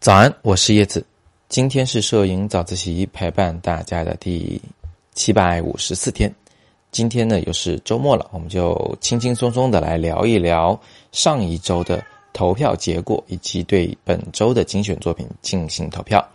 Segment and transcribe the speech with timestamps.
[0.00, 1.04] 早安，我是叶子。
[1.50, 4.58] 今天是摄影早自习陪伴大家的第
[5.12, 6.34] 七百五十四天。
[6.90, 10.80] 今天呢又是周末了，我们就轻轻松松的来聊一聊
[11.12, 12.02] 上一周的
[12.32, 16.26] 投票结果，以及对本周的精选作品进行投票。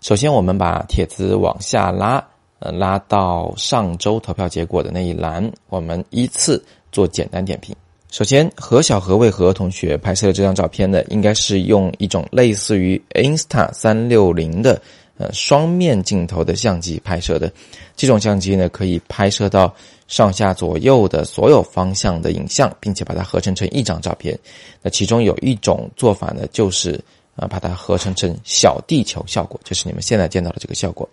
[0.00, 2.24] 首先，我们把帖子往下拉，
[2.60, 7.74] 呃，拉到上周投票结果的那一栏，我们依次做简单点评。
[8.10, 11.00] 首先，何小何为何同学拍摄的这张照片呢？
[11.04, 14.82] 应该是用一种类似于 Insta 三六零的
[15.16, 17.50] 呃双面镜头的相机拍摄的。
[17.94, 19.72] 这种相机呢，可以拍摄到
[20.08, 24.36] 上下左右的所有方向的影像，并且把它合成成一张照片。
[24.82, 27.00] 那其中有一种做法呢，就是
[27.36, 31.08] 啊把它合成成小地球效果，就是你们现在见到的这个效果。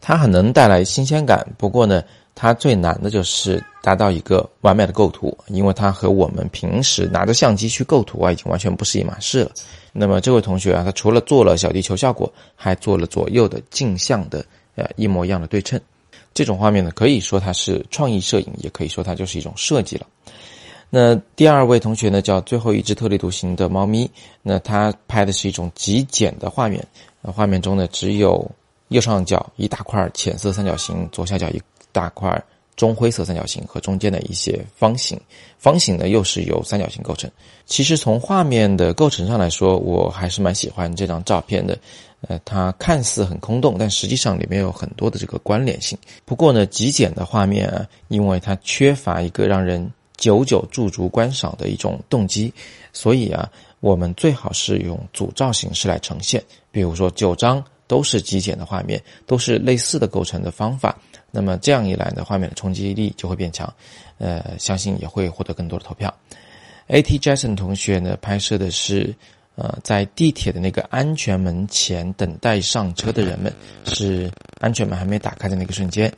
[0.00, 2.02] 它很能带来新鲜感，不过呢。
[2.34, 9.50] 它最难的就是达到一个完美的构图，因为它和我们平时拿着相机去构图啊，已经完全不是一码事了。
[9.92, 14.42] 那么这位同学啊，他除了做了小地球效果，还做了左右的镜像的
[14.76, 15.78] 呃一模一样的对称。
[16.32, 20.06] 这种画面呢，可以说它是创意摄影，也可以说它就是一种设计了。
[20.94, 24.10] 那第二位同学呢，叫最后一只特立独行的猫咪，
[24.42, 26.86] 那他拍的是一种极简的画面，
[27.22, 28.46] 画面中呢只有
[28.88, 31.58] 右上角一大块浅色三角形，左下角一。
[31.94, 32.42] 大块
[32.74, 35.20] 中灰色三角形和中间的一些方形，
[35.58, 37.30] 方形呢又是由三角形构成。
[37.66, 41.78] 其实从画面的构成上来说，我还是蛮喜欢这张照片的。
[42.28, 45.98] 呃，它看似很空洞，但实际上里面有很多的这个关联性。
[46.24, 52.54] 不过呢，极简的画面啊，因为它缺乏一个让人久久驻足观赏的一种动机，
[52.92, 56.40] 所以啊，我们最好是用组照形式来呈现。
[56.70, 60.96] 比如说九张都是极简的画面，都是类似的构成的方法。
[61.32, 63.68] 那么这样一来呢，画面的冲击力就会变强，
[64.18, 66.14] 呃，相信也会获得更多的投票。
[66.86, 67.18] A.T.
[67.18, 69.12] Jason 同学呢拍摄的是，
[69.56, 73.52] 呃，在地铁的那个安全门前等待上车的人们，
[73.86, 76.12] 是安全门还没打开的那个瞬间。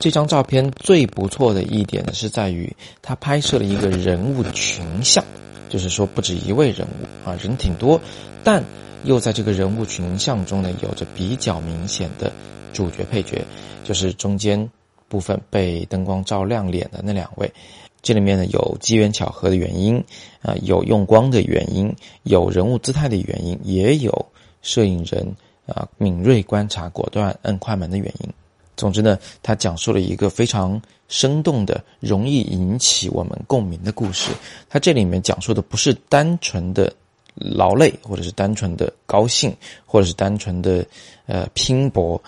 [0.00, 5.22] 这张照片最不错的一点呢，是在于他拍摄了一个人物群像，
[5.68, 8.00] 就是说不止一位人物啊，人挺多，
[8.42, 8.64] 但
[9.04, 12.32] 又在这个人物群像中呢，有着比较明显的
[12.72, 13.44] 主角配角。
[13.82, 14.70] 就是中间
[15.08, 17.52] 部分被灯光照亮脸的那两位，
[18.02, 20.02] 这里面呢有机缘巧合的原因，
[20.42, 21.92] 啊，有用光的原因，
[22.22, 24.26] 有人物姿态的原因，也有
[24.62, 25.34] 摄影人
[25.66, 28.30] 啊敏锐观察、果断摁快门的原因。
[28.80, 34.30] 总之呢，他讲述了一个非常生动的、容易引起我们共鸣的故事。
[34.70, 36.90] 他这里面讲述的不是单纯的
[37.34, 39.54] 劳累，或者是单纯的高兴，
[39.84, 40.82] 或者是单纯的
[41.26, 42.18] 呃拼搏。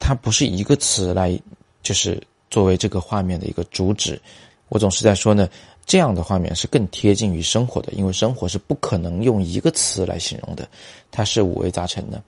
[0.00, 1.38] 它不是一个词来，
[1.80, 4.20] 就是作为这个画面的一个主旨。
[4.68, 5.48] 我总是在说呢，
[5.86, 10.68] 这样的画面是更贴近于生活的，因为生活是不可能用一个词来形容的，
[11.12, 12.20] 它是五味杂陈的。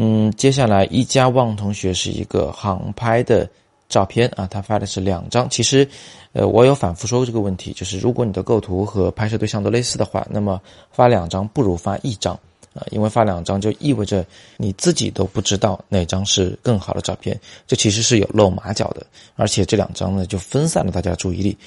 [0.00, 3.50] 嗯，接下来一家旺同学是一个航拍的
[3.88, 5.50] 照片啊，他发的是两张。
[5.50, 5.86] 其实，
[6.32, 10.60] 呃，我有反复说过这个问题，就是如果你的构图和拍摄对象都类似的话，那么
[10.92, 12.38] 发两张不如发一张。
[12.74, 14.24] 啊，因为发两张就意味着
[14.56, 19.04] 你自己都不知道哪张是更好的照片，这其实是有露马脚的。
[19.34, 21.58] 而且这两张呢，就分散了大家注意力，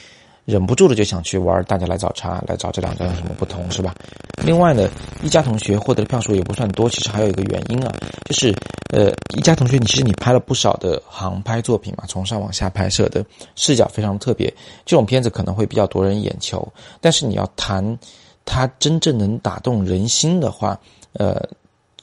[0.52, 3.96] 忍不住的就想去玩，大家来找茬，来找这两张有什么不同，是吧？
[4.44, 4.90] 另外呢，
[5.24, 7.96] 一家同学获得的票数也不算多，其实还有一个原因啊，
[8.26, 8.54] 就是
[8.92, 13.26] 呃，一家同学，你其实你拍了不少的航拍作品嘛，从上往下拍摄的
[13.56, 14.54] 视角非常特别，
[14.86, 16.68] 这种片子可能会比较夺人眼球，
[17.00, 17.98] 但是你要谈。
[18.44, 20.78] 它真正能打动人心的话，
[21.14, 21.40] 呃，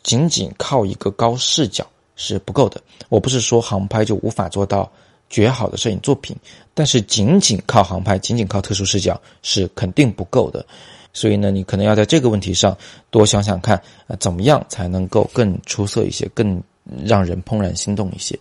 [0.05, 2.81] 仅仅靠一个高视角是不够的。
[3.09, 4.89] 我不是说航拍就无法做到
[5.31, 6.37] 绝好的摄影作品，
[6.75, 10.65] 但是仅仅靠航拍，仅仅靠特殊视角是肯定不够的。
[11.13, 12.77] 所以呢，你可能要在这个问题上
[13.11, 16.63] 多想想看，呃，怎么样才能够更出色一些，更
[17.05, 18.39] 让人怦然心动一些。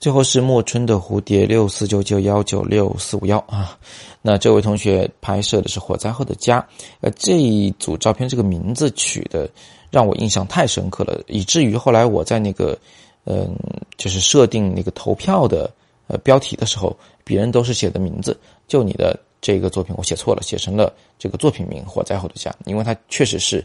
[0.00, 3.78] 最后是莫春的蝴蝶六四九九幺九六四五幺啊，
[4.20, 6.66] 那这位同学拍摄的是火灾后的家，
[7.00, 9.48] 呃，这一组照片这个名字取的
[9.90, 12.76] 让我印象太深刻了，以至于后来我在那个
[13.24, 13.56] 嗯，
[13.96, 15.72] 就是设定那个投票的
[16.06, 23.64] 呃标题的时候，别人都是写的名字，就你的这个作品我写错了，写成了这个作品名《火灾后的家》，因为它确实是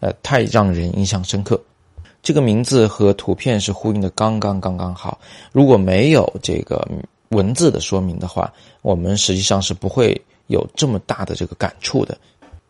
[0.00, 1.60] 呃太让人印象深刻。
[2.22, 5.18] 这个名字和图片是呼应的刚刚刚刚好。
[5.52, 6.86] 如果没有这个
[7.30, 8.52] 文字的说明的话，
[8.82, 12.18] 我们实际上是不会有这么大的这个感触的。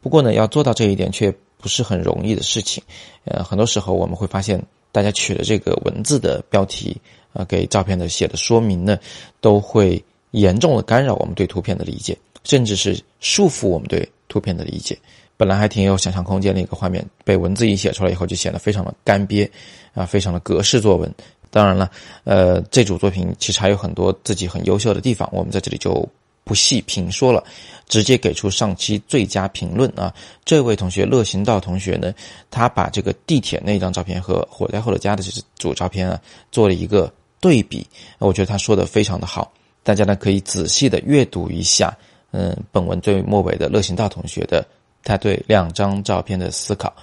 [0.01, 2.81] 不过呢，要做到这一点却不是很容易的事情。
[3.25, 6.97] 呃，很多时候我们会发现，大家取的这个文字的标题，
[7.33, 8.99] 呃，给照片的写的说明呢，
[9.41, 10.03] 都会
[10.33, 14.99] 严重的干扰我们对图片的理解，甚至是束缚我们对图片的理解。
[15.37, 19.49] 本来还挺有想象空间的一个画面，被文字一写出来以后，就显得非常的干瘪
[19.95, 21.11] 啊，非常的格式作文。
[21.51, 21.91] 当然了，
[22.25, 26.07] 呃，这组作品其实还有很多自己很优秀的地方，我们在这里就
[26.45, 27.45] 不细评说了，
[27.89, 30.13] 直接给出上期最佳评论啊。
[30.45, 32.13] 这位同学乐行道同学呢，
[32.51, 36.21] 他把这个地铁那张照片和火灾后的家的这组照片啊
[36.51, 37.87] 做了一个对比，
[38.19, 39.53] 我觉得他说的非常的好，
[39.83, 41.97] 大家呢可以仔细的阅读一下，
[42.33, 44.67] 嗯，本文最末尾的乐行道同学的。
[45.03, 46.95] 他对两张照片的思考，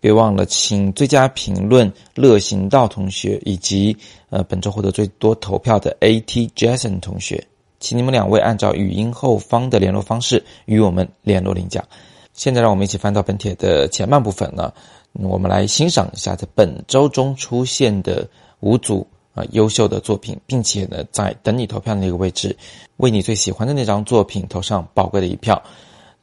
[0.00, 3.96] 别忘了请最佳评论乐行道同学以及
[4.28, 7.42] 呃本周获得最多投票的 AT Jason 同学，
[7.80, 11.84] 请你们两位按照语音后方的联络方式与我们联络领奖。
[12.32, 14.72] 现在让我们一起翻到本帖的前半部分呢，
[15.12, 18.28] 我们来欣赏一下在本周中出现的
[18.60, 22.56] 五组啊优秀的作品，并且呢在等你投票的那个位置，
[22.98, 25.60] 为你最喜欢的那张作品投上宝贵的一票。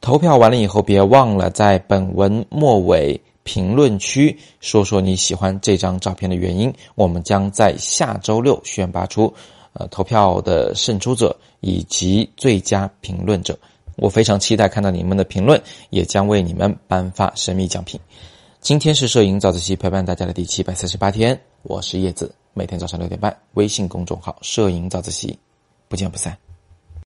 [0.00, 6.72] 投票完了以后，别忘了在本文末尾评论区说说你喜欢这张照片的原因。
[6.94, 9.32] 我们将在下周六选拔出
[9.78, 13.58] 呃投票的胜出者以及最佳评论者。
[13.96, 17.98] 我非常期待看到你们的评论，也将为你们颁发神秘奖品。
[18.60, 25.38] 今天是摄影早自习陪伴大家的第七百四十八天，我是叶子，每天早上六点半，微信公众号“摄影早自习”，
[25.88, 26.45] 不见不散。